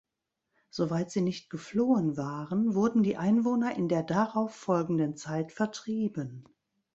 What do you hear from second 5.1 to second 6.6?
Zeit vertrieben.